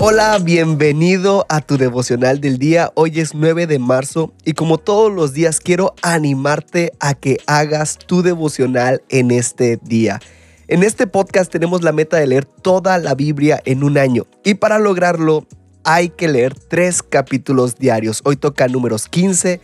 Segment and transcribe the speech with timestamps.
[0.00, 2.92] Hola, bienvenido a tu devocional del día.
[2.94, 7.98] Hoy es 9 de marzo y como todos los días quiero animarte a que hagas
[7.98, 10.20] tu devocional en este día.
[10.68, 14.54] En este podcast tenemos la meta de leer toda la Biblia en un año y
[14.54, 15.48] para lograrlo
[15.82, 18.20] hay que leer tres capítulos diarios.
[18.22, 19.60] Hoy toca números 15,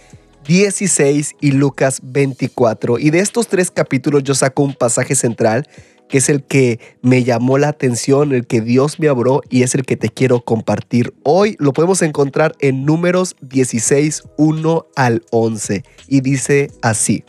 [0.47, 2.99] 16 y Lucas 24.
[2.99, 5.69] Y de estos tres capítulos yo saco un pasaje central
[6.09, 9.75] que es el que me llamó la atención, el que Dios me abrió y es
[9.75, 11.15] el que te quiero compartir.
[11.23, 17.25] Hoy lo podemos encontrar en números 16, 1 al 11 y dice así.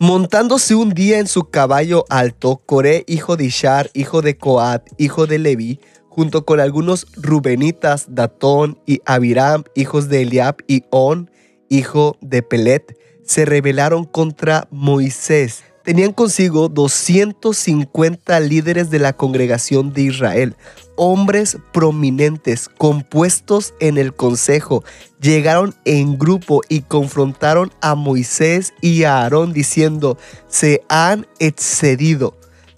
[0.00, 5.26] Montándose un día en su caballo alto, Coré, hijo de Ishar, hijo de Coat, hijo
[5.26, 11.30] de Leví, junto con algunos rubenitas, Datón y Abiram, hijos de Eliab, y On,
[11.68, 20.02] hijo de Pelet, se rebelaron contra Moisés tenían consigo 250 líderes de la congregación de
[20.02, 20.56] Israel,
[20.96, 24.82] hombres prominentes, compuestos en el consejo,
[25.20, 32.34] llegaron en grupo y confrontaron a Moisés y a Aarón diciendo, se han excedido.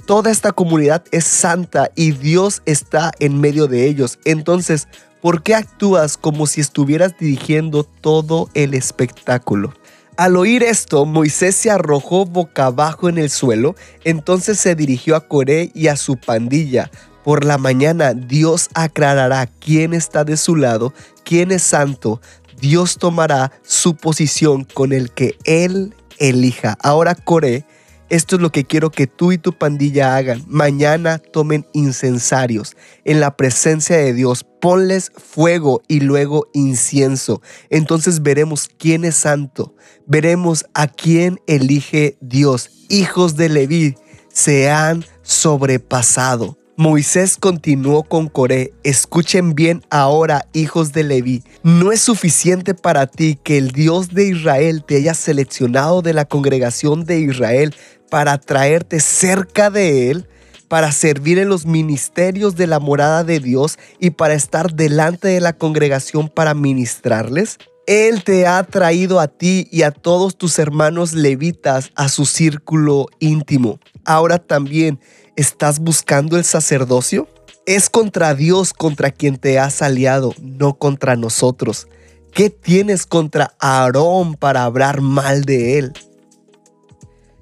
[0.07, 4.19] Toda esta comunidad es santa y Dios está en medio de ellos.
[4.25, 4.87] Entonces,
[5.21, 9.73] ¿por qué actúas como si estuvieras dirigiendo todo el espectáculo?
[10.17, 15.29] Al oír esto, Moisés se arrojó boca abajo en el suelo, entonces se dirigió a
[15.29, 16.91] Coré y a su pandilla.
[17.23, 22.23] Por la mañana Dios aclarará quién está de su lado, quién es santo.
[22.59, 26.79] Dios tomará su posición con el que Él elija.
[26.81, 27.67] Ahora Coré
[28.09, 30.45] esto es lo que quiero que tú y tu pandilla hagan.
[30.47, 34.45] Mañana tomen incensarios en la presencia de Dios.
[34.61, 37.43] Ponles fuego y luego incienso.
[37.71, 39.75] Entonces veremos quién es santo.
[40.07, 42.71] Veremos a quién elige Dios.
[42.89, 43.97] Hijos de Leví
[44.29, 46.59] se han sobrepasado.
[46.79, 53.39] Moisés continuó con Coré, escuchen bien ahora, hijos de Leví, no es suficiente para ti
[53.43, 57.75] que el Dios de Israel te haya seleccionado de la congregación de Israel
[58.11, 60.29] para traerte cerca de Él,
[60.69, 65.41] para servir en los ministerios de la morada de Dios y para estar delante de
[65.41, 67.59] la congregación para ministrarles.
[67.87, 73.07] Él te ha traído a ti y a todos tus hermanos levitas a su círculo
[73.21, 73.79] íntimo.
[74.05, 74.99] Ahora también,
[75.37, 77.29] ¿estás buscando el sacerdocio?
[77.65, 81.87] Es contra Dios contra quien te has aliado, no contra nosotros.
[82.33, 85.93] ¿Qué tienes contra Aarón para hablar mal de él?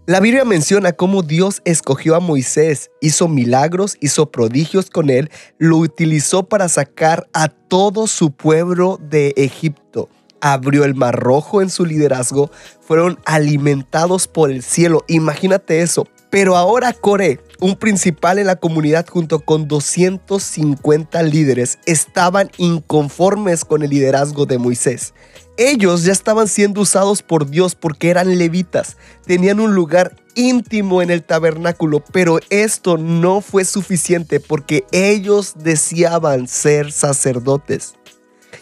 [0.06, 5.78] La Biblia menciona cómo Dios escogió a Moisés, hizo milagros, hizo prodigios con él, lo
[5.78, 10.10] utilizó para sacar a todo su pueblo de Egipto.
[10.42, 12.50] Abrió el mar rojo en su liderazgo,
[12.82, 15.04] fueron alimentados por el cielo.
[15.09, 16.06] Imagínate eso.
[16.28, 23.82] Pero ahora Coré, un principal en la comunidad junto con 250 líderes, estaban inconformes con
[23.82, 25.14] el liderazgo de Moisés.
[25.56, 31.10] Ellos ya estaban siendo usados por Dios porque eran levitas, tenían un lugar íntimo en
[31.10, 37.94] el tabernáculo, pero esto no fue suficiente porque ellos deseaban ser sacerdotes.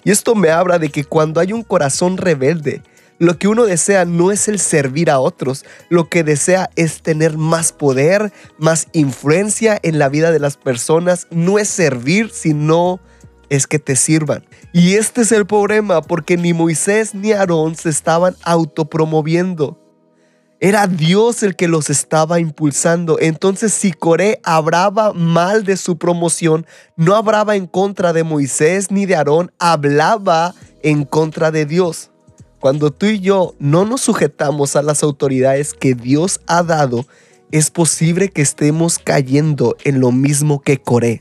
[0.04, 2.84] Y esto me habla de que cuando hay un corazón rebelde,
[3.18, 7.36] lo que uno desea no es el servir a otros, lo que desea es tener
[7.36, 13.00] más poder, más influencia en la vida de las personas, no es servir, sino
[13.48, 14.44] es que te sirvan.
[14.72, 19.78] Y este es el problema, porque ni Moisés ni Aarón se estaban autopromoviendo.
[20.58, 23.18] Era Dios el que los estaba impulsando.
[23.18, 29.04] Entonces, si Coré hablaba mal de su promoción, no hablaba en contra de Moisés ni
[29.04, 32.11] de Aarón, hablaba en contra de Dios.
[32.62, 37.04] Cuando tú y yo no nos sujetamos a las autoridades que Dios ha dado,
[37.50, 41.20] es posible que estemos cayendo en lo mismo que Coré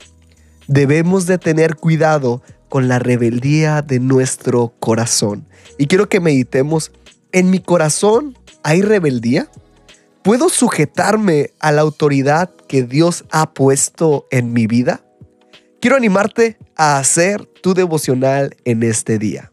[0.72, 5.46] debemos de tener cuidado con la rebeldía de nuestro corazón.
[5.78, 6.92] Y quiero que meditemos,
[7.32, 9.50] ¿en mi corazón hay rebeldía?
[10.22, 15.04] ¿Puedo sujetarme a la autoridad que Dios ha puesto en mi vida?
[15.80, 19.51] Quiero animarte a hacer tu devocional en este día.